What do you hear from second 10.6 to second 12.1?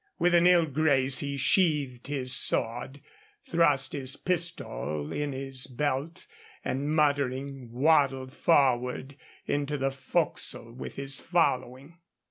with his following.